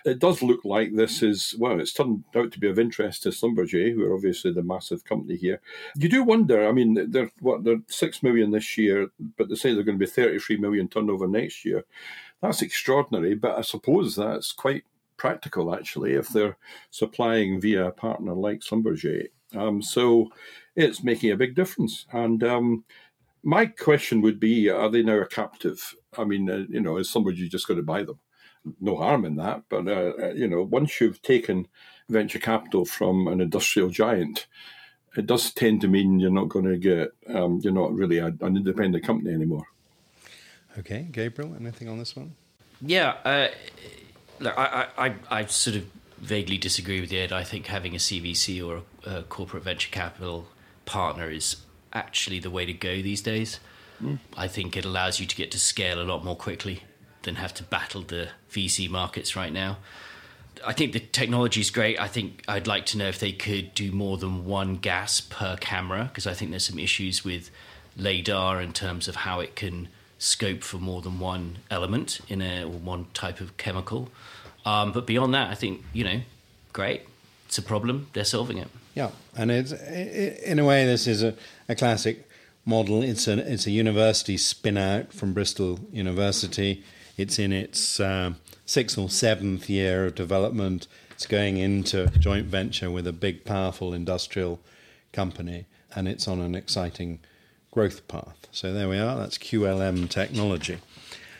[0.06, 3.30] it does look like this is, well, it's turned out to be of interest to
[3.30, 5.62] Schlumberger, who are obviously the massive company here.
[5.96, 9.74] You do wonder, I mean, they're, what, they're 6 million this year, but they say
[9.74, 11.86] they're going to be 33 million turnover next year.
[12.42, 14.84] That's extraordinary, but I suppose that's quite
[15.18, 16.58] practical actually if they're
[16.92, 19.28] supplying via a partner like Schlumberger.
[19.56, 20.30] Um, so
[20.76, 22.06] it's making a big difference.
[22.12, 22.86] And um,
[23.44, 25.96] my question would be: Are they now a captive?
[26.18, 28.20] I mean, uh, you know, is somebody you just going to buy them?
[28.82, 31.68] No harm in that, but uh, uh, you know, once you've taken
[32.10, 34.48] venture capital from an industrial giant,
[35.16, 38.28] it does tend to mean you're not going to get, um, you're not really a,
[38.28, 39.66] an independent company anymore.
[40.78, 42.36] Okay, Gabriel, anything on this one?
[42.82, 43.48] Yeah, uh,
[44.40, 45.86] look, I, I, I sort of
[46.20, 47.32] vaguely disagree with Ed.
[47.32, 50.48] I think having a CVC or a, a corporate venture capital
[50.86, 51.58] partner is
[51.94, 53.60] actually the way to go these days.
[54.36, 56.84] I think it allows you to get to scale a lot more quickly
[57.24, 59.78] than have to battle the VC markets right now.
[60.66, 62.00] I think the technology is great.
[62.00, 65.56] I think I'd like to know if they could do more than one gas per
[65.58, 67.52] camera because I think there's some issues with
[67.96, 72.64] LiDAR in terms of how it can scope for more than one element in a
[72.64, 74.10] or one type of chemical.
[74.66, 76.22] Um, but beyond that, I think you know,
[76.74, 77.04] great.
[77.46, 78.08] It's a problem.
[78.14, 78.68] They're solving it.
[78.96, 81.36] Yeah, and it's in a way this is a,
[81.70, 82.27] a classic
[82.68, 83.02] model.
[83.02, 86.84] It's a it's a university spin out from Bristol University.
[87.16, 88.34] It's in its uh,
[88.66, 90.88] sixth or seventh year of development.
[91.12, 94.60] It's going into joint venture with a big, powerful industrial
[95.14, 97.20] company, and it's on an exciting
[97.72, 98.48] growth path.
[98.52, 99.18] So there we are.
[99.18, 100.78] That's QLM technology.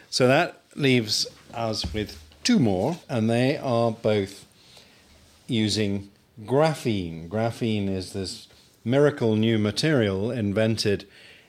[0.10, 4.46] So that leaves us with two more, and they are both
[5.48, 6.10] using
[6.44, 7.28] graphene.
[7.28, 8.48] Graphene is this
[8.88, 11.06] miracle new material invented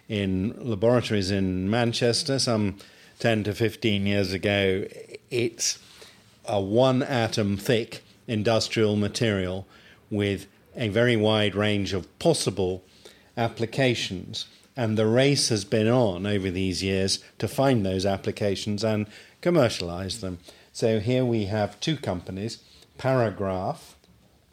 [0.09, 2.77] in laboratories in Manchester some
[3.21, 4.85] 10 to 15 years ago.
[5.31, 5.79] It's
[6.47, 9.67] a one atom thick industrial material
[10.11, 12.83] with a very wide range of possible
[13.37, 14.47] applications.
[14.77, 19.07] And the race has been on over these years to find those applications and
[19.41, 20.39] commercialize them.
[20.73, 22.59] So here we have two companies,
[22.97, 23.97] Paragraf,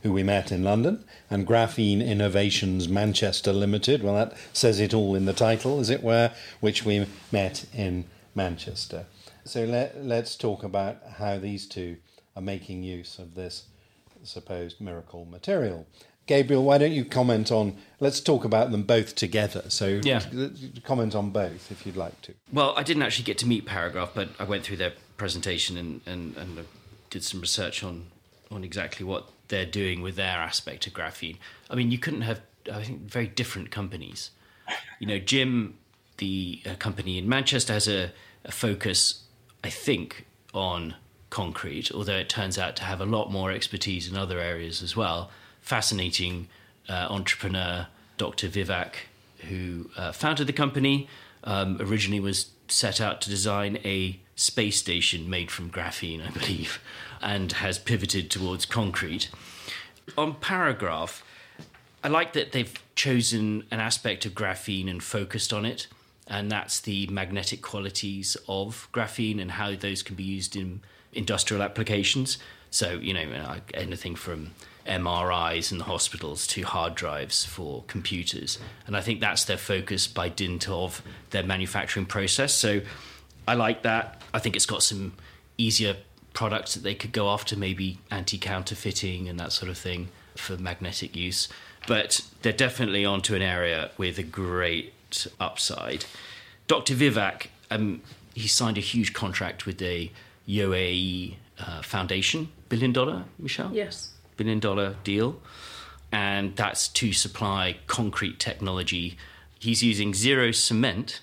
[0.05, 4.03] who we met in London, and Graphene Innovations Manchester Limited.
[4.03, 8.05] Well, that says it all in the title, as it were, which we met in
[8.35, 9.07] Manchester.
[9.45, 11.97] So let, let's talk about how these two
[12.35, 13.65] are making use of this
[14.21, 15.87] supposed miracle material.
[16.27, 17.75] Gabriel, why don't you comment on?
[17.99, 19.63] Let's talk about them both together.
[19.69, 20.21] So, yeah.
[20.83, 22.35] comment on both if you'd like to.
[22.53, 26.01] Well, I didn't actually get to meet Paragraf, but I went through their presentation and,
[26.05, 26.67] and, and
[27.09, 28.11] did some research on
[28.51, 31.37] on exactly what they're doing with their aspect of graphene.
[31.69, 34.31] I mean, you couldn't have, I think, very different companies.
[34.99, 35.75] You know, GIM,
[36.17, 38.11] the uh, company in Manchester, has a,
[38.43, 39.23] a focus,
[39.63, 40.95] I think, on
[41.29, 44.95] concrete, although it turns out to have a lot more expertise in other areas as
[44.95, 45.29] well.
[45.61, 46.47] Fascinating
[46.87, 48.47] uh, entrepreneur, Dr.
[48.47, 48.93] Vivek,
[49.49, 51.07] who uh, founded the company,
[51.43, 56.79] um, originally was set out to design a space station made from graphene, I believe
[57.21, 59.29] and has pivoted towards concrete.
[60.17, 61.23] On Paragraf,
[62.03, 65.87] I like that they've chosen an aspect of graphene and focused on it,
[66.27, 70.81] and that's the magnetic qualities of graphene and how those can be used in
[71.13, 72.37] industrial applications.
[72.69, 74.51] So, you know, anything from
[74.85, 78.59] MRIs in the hospitals to hard drives for computers.
[78.85, 81.01] And I think that's their focus by dint of
[81.31, 82.53] their manufacturing process.
[82.53, 82.81] So
[83.47, 84.21] I like that.
[84.33, 85.13] I think it's got some
[85.57, 85.95] easier
[86.35, 90.57] products that they could go after, maybe anti counterfeiting and that sort of thing for
[90.57, 91.49] magnetic use.
[91.87, 94.93] But they're definitely onto an area with a great
[95.39, 96.05] upside.
[96.67, 96.93] Dr.
[96.93, 98.01] Vivek, um,
[98.33, 100.11] he signed a huge contract with the
[100.47, 103.71] UAE uh, Foundation, billion dollar, Michelle?
[103.73, 104.11] Yes.
[104.37, 105.39] Billion dollar deal.
[106.11, 109.17] and that's to supply concrete technology.
[109.59, 111.19] He's using zero cement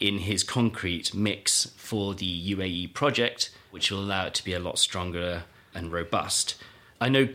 [0.00, 4.58] in his concrete mix for the UAE project, which will allow it to be a
[4.58, 6.56] lot stronger and robust.
[7.00, 7.28] I know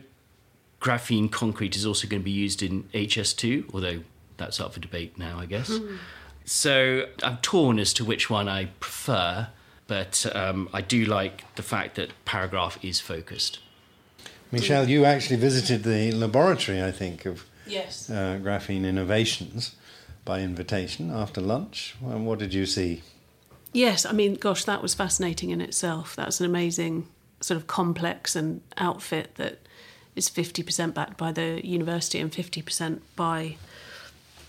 [0.82, 4.02] graphene concrete is also going to be used in HS2, although
[4.38, 5.70] that's up for debate now, I guess.
[5.70, 5.98] Mm.
[6.46, 9.48] So I'm torn as to which one I prefer,
[9.88, 13.60] but um, I do like the fact that Paragraf is focused.
[14.52, 18.10] Michelle, you actually visited the laboratory, I think, of yes.
[18.10, 19.76] uh, Graphene Innovations
[20.26, 21.96] by invitation after lunch.
[22.06, 23.04] And what did you see?
[23.74, 26.16] Yes, I mean, gosh, that was fascinating in itself.
[26.16, 27.08] That's an amazing
[27.40, 29.60] sort of complex and outfit that
[30.16, 33.56] is 50% backed by the university and 50% by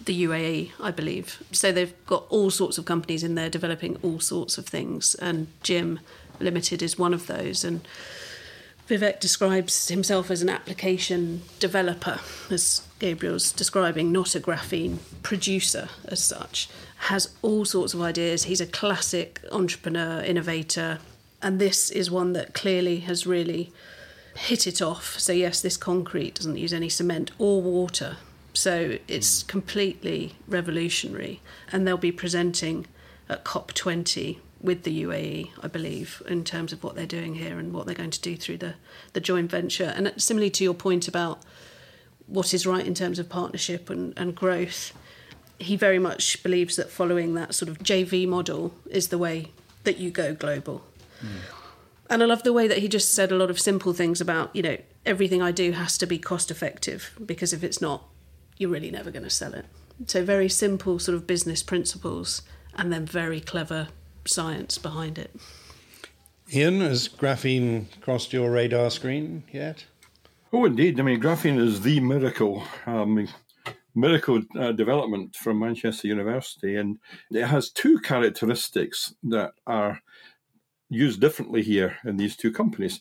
[0.05, 1.43] the UAE, I believe.
[1.53, 5.47] So they've got all sorts of companies in there developing all sorts of things, and
[5.63, 6.01] GIM
[6.41, 7.63] Limited is one of those.
[7.63, 7.87] And
[8.89, 12.19] Vivek describes himself as an application developer,
[12.51, 16.69] as Gabriel's describing, not a graphene producer as such.
[17.09, 18.45] Has all sorts of ideas.
[18.45, 21.01] He's a classic entrepreneur, innovator,
[21.43, 23.73] and this is one that clearly has really
[24.37, 25.19] hit it off.
[25.19, 28.19] So, yes, this concrete doesn't use any cement or water.
[28.55, 29.49] So, it's hmm.
[29.49, 31.41] completely revolutionary.
[31.73, 32.87] And they'll be presenting
[33.29, 37.73] at COP20 with the UAE, I believe, in terms of what they're doing here and
[37.73, 38.75] what they're going to do through the,
[39.13, 39.93] the joint venture.
[39.97, 41.43] And similarly to your point about
[42.33, 44.93] what is right in terms of partnership and, and growth,
[45.59, 49.53] he very much believes that following that sort of JV model is the way
[49.85, 50.83] that you go global.
[51.21, 51.29] Mm.
[52.11, 54.55] And I love the way that he just said a lot of simple things about,
[54.55, 58.05] you know, everything I do has to be cost effective because if it's not,
[58.59, 59.67] you're really never going to sell it.
[60.07, 62.43] So, very simple sort of business principles
[62.75, 63.89] and then very clever
[64.25, 65.35] science behind it.
[66.53, 69.85] Ian, has graphene crossed your radar screen yet?
[70.55, 71.01] Oh, indeed.
[71.01, 72.63] I mean, graphene is the miracle.
[72.85, 73.27] Um,
[73.95, 76.99] miracle uh, development from Manchester University, and
[77.31, 80.03] it has two characteristics that are
[80.91, 83.01] used differently here in these two companies.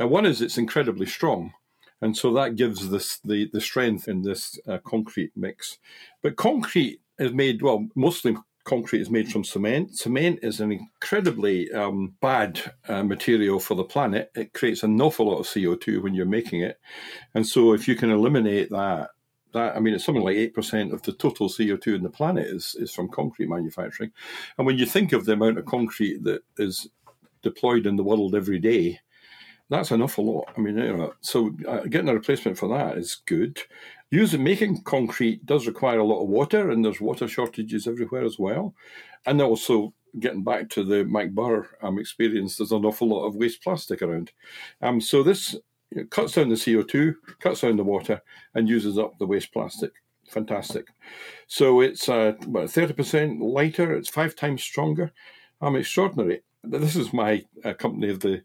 [0.00, 1.52] Uh, one is it's incredibly strong,
[2.00, 5.78] and so that gives this the the strength in this uh, concrete mix.
[6.22, 9.96] But concrete is made well, mostly concrete is made from cement.
[9.96, 14.30] Cement is an incredibly um, bad uh, material for the planet.
[14.34, 16.78] It creates an awful lot of CO2 when you're making it.
[17.34, 19.10] And so if you can eliminate that,
[19.52, 22.74] that I mean, it's something like 8% of the total CO2 in the planet is,
[22.78, 24.12] is from concrete manufacturing.
[24.56, 26.88] And when you think of the amount of concrete that is
[27.42, 29.00] deployed in the world every day,
[29.72, 30.48] that's an awful lot.
[30.56, 33.58] I mean, you know, so uh, getting a replacement for that is good.
[34.10, 38.38] Using making concrete does require a lot of water, and there's water shortages everywhere as
[38.38, 38.74] well.
[39.24, 43.62] And also, getting back to the MacRebur um, experience, there's an awful lot of waste
[43.62, 44.32] plastic around.
[44.82, 45.54] Um, so this
[45.90, 48.20] you know, cuts down the CO2, cuts down the water,
[48.54, 49.92] and uses up the waste plastic.
[50.28, 50.86] Fantastic.
[51.46, 55.12] So it's uh, about 30% lighter, it's five times stronger.
[55.62, 56.42] Um, extraordinary.
[56.64, 58.42] This is my uh, company of the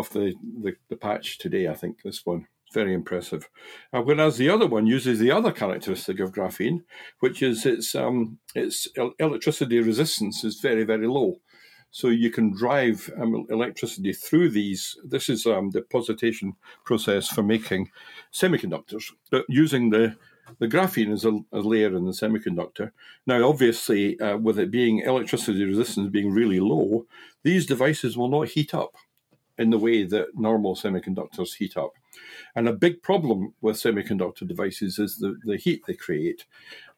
[0.00, 3.48] of the, the, the patch today, I think, this one very impressive.
[3.92, 6.82] Uh, whereas the other one uses the other characteristic of graphene,
[7.20, 11.40] which is its um, its electricity resistance is very very low.
[11.92, 14.96] So you can drive um, electricity through these.
[15.04, 17.90] This is um, the depositation process for making
[18.32, 20.16] semiconductors, but using the
[20.58, 22.90] the graphene as a, a layer in the semiconductor.
[23.26, 27.06] Now, obviously, uh, with it being electricity resistance being really low,
[27.44, 28.94] these devices will not heat up
[29.60, 31.92] in the way that normal semiconductors heat up.
[32.56, 36.46] And a big problem with semiconductor devices is the, the heat they create.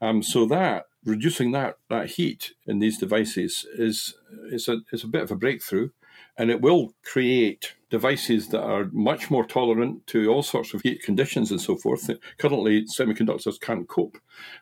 [0.01, 4.15] Um, so that reducing that that heat in these devices is
[4.51, 5.91] is a is a bit of a breakthrough,
[6.39, 11.03] and it will create devices that are much more tolerant to all sorts of heat
[11.03, 12.11] conditions and so forth.
[12.39, 14.17] Currently, semiconductors can't cope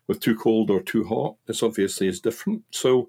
[0.08, 1.36] with too cold or too hot.
[1.46, 2.64] This obviously is different.
[2.72, 3.08] So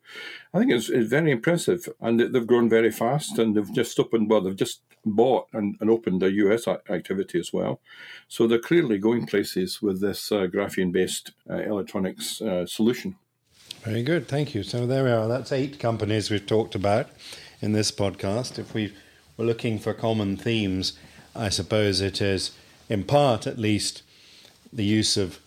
[0.54, 1.90] I think it's, it's very impressive.
[2.00, 5.90] And they've grown very fast and they've just opened, well, they've just bought and, and
[5.90, 7.82] opened a US activity as well.
[8.28, 13.16] So they're clearly going places with this uh, graphene based uh, electronics uh, solution.
[13.82, 14.28] Very good.
[14.28, 14.62] Thank you.
[14.62, 15.28] So there we are.
[15.28, 17.10] That's eight companies we've talked about
[17.60, 18.60] in this podcast.
[18.60, 18.94] If we
[19.44, 20.94] looking for common themes,
[21.36, 22.52] I suppose it is,
[22.90, 24.04] in part at least,
[24.74, 25.40] the use of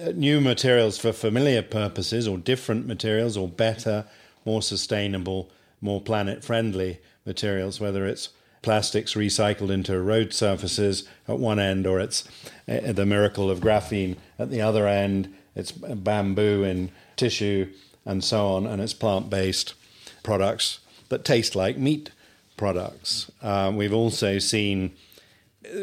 [0.00, 4.04] uh, new materials for familiar purposes, or different materials, or better,
[4.44, 8.30] more sustainable, more planet friendly materials, whether it's
[8.62, 12.24] plastics recycled into road surfaces at one end, or it's
[12.68, 17.72] uh, the miracle of graphene at the other end, it's bamboo in tissue,
[18.04, 19.74] and so on, and it's plant based
[20.22, 22.10] products that taste like meat
[22.56, 23.30] products.
[23.42, 24.96] Um, we've also seen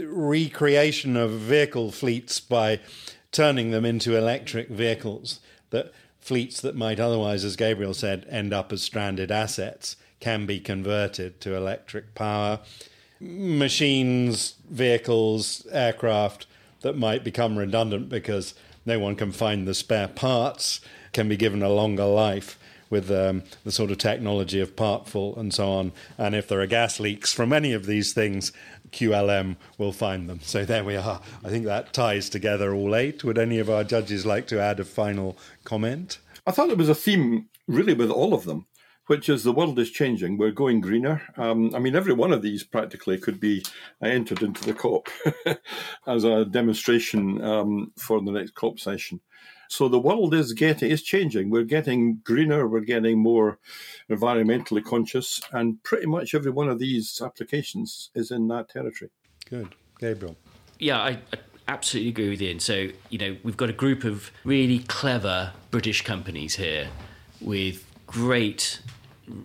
[0.06, 2.80] recreation of vehicle fleets by
[3.32, 5.40] turning them into electric vehicles
[5.72, 10.60] that fleets that might otherwise, as Gabriel said, end up as stranded assets can be
[10.60, 12.60] converted to electric power.
[13.20, 16.46] Machines, vehicles, aircraft
[16.82, 18.54] that might become redundant because
[18.86, 20.80] no one can find the spare parts
[21.12, 22.58] can be given a longer life
[22.94, 25.92] with um, the sort of technology of partful and so on.
[26.18, 28.54] And if there are gas leaks from any of these things,
[28.92, 30.40] QLM will find them.
[30.44, 31.20] So there we are.
[31.44, 33.24] I think that ties together all eight.
[33.24, 36.20] Would any of our judges like to add a final comment?
[36.46, 38.68] I thought it was a theme really with all of them
[39.08, 40.38] which is the world is changing.
[40.38, 41.22] We're going greener.
[41.36, 43.66] Um, I mean, every one of these practically could be
[44.02, 45.10] entered into the COP
[46.08, 49.20] as a demonstration um, for the next COP session.
[49.74, 51.50] So the world is getting is changing.
[51.50, 52.68] We're getting greener.
[52.68, 53.58] We're getting more
[54.08, 59.10] environmentally conscious, and pretty much every one of these applications is in that territory.
[59.50, 60.38] Good, Gabriel.
[60.78, 62.60] Yeah, I, I absolutely agree with Ian.
[62.60, 66.90] So you know, we've got a group of really clever British companies here
[67.42, 68.80] with great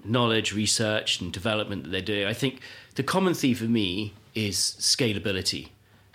[0.05, 2.27] knowledge, research, and development that they're doing.
[2.27, 2.61] I think
[2.97, 5.71] the common theme for me is scalability.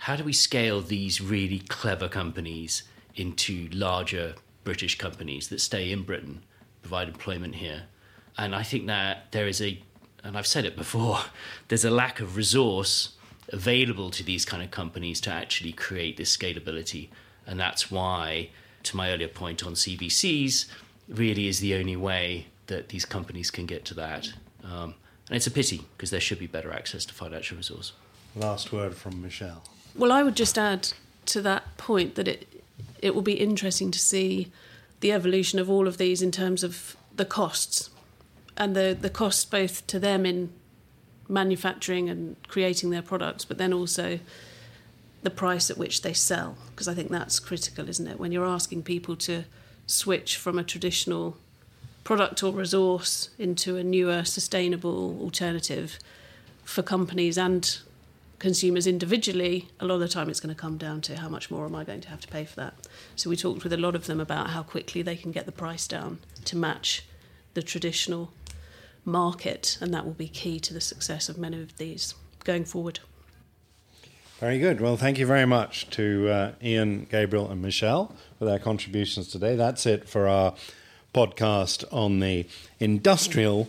[0.06, 2.84] How do we scale these really clever companies
[3.16, 4.34] into larger
[4.64, 6.42] British companies that stay in Britain,
[6.82, 7.84] provide employment here.
[8.36, 9.80] And I think that there is a,
[10.22, 11.20] and I've said it before,
[11.68, 13.14] there's a lack of resource
[13.48, 17.08] available to these kind of companies to actually create this scalability.
[17.46, 18.50] And that's why,
[18.84, 20.66] to my earlier point on CVCs,
[21.08, 24.32] really is the only way that these companies can get to that.
[24.64, 24.94] Um,
[25.28, 27.92] and it's a pity because there should be better access to financial resource.
[28.34, 29.62] Last word from Michelle.
[29.94, 30.88] Well, I would just add
[31.26, 32.53] to that point that it
[32.98, 34.50] it will be interesting to see
[35.00, 37.90] the evolution of all of these in terms of the costs
[38.56, 40.50] and the, the costs both to them in
[41.28, 44.18] manufacturing and creating their products, but then also
[45.22, 46.56] the price at which they sell.
[46.70, 48.18] Because I think that's critical, isn't it?
[48.18, 49.44] When you're asking people to
[49.86, 51.36] switch from a traditional
[52.04, 55.98] product or resource into a newer, sustainable alternative
[56.64, 57.78] for companies and
[58.38, 61.50] consumers individually, a lot of the time it's going to come down to how much
[61.50, 62.74] more am I going to have to pay for that.
[63.16, 65.52] So we talked with a lot of them about how quickly they can get the
[65.52, 67.04] price down to match
[67.54, 68.32] the traditional
[69.04, 72.14] market, and that will be key to the success of many of these
[72.44, 73.00] going forward.
[74.40, 74.80] Very good.
[74.80, 79.56] Well, thank you very much to uh, Ian, Gabriel, and Michelle for their contributions today.
[79.56, 80.54] That's it for our
[81.14, 82.46] podcast on the
[82.80, 83.68] industrial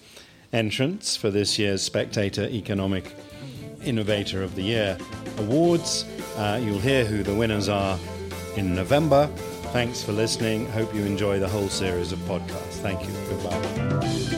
[0.51, 3.16] entrance for this year's Spectator Economic
[3.86, 4.97] Innovator of the Year
[5.38, 6.05] awards.
[6.36, 7.97] Uh, you'll hear who the winners are
[8.55, 9.27] in November.
[9.71, 10.67] Thanks for listening.
[10.69, 12.81] Hope you enjoy the whole series of podcasts.
[12.81, 13.13] Thank you.
[13.29, 14.34] Goodbye.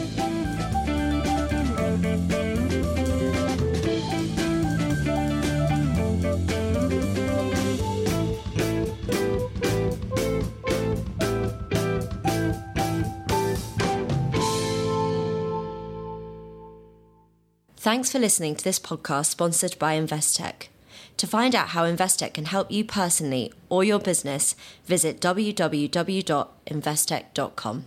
[17.88, 20.68] Thanks for listening to this podcast sponsored by Investec.
[21.16, 27.86] To find out how Investec can help you personally or your business, visit www.investec.com.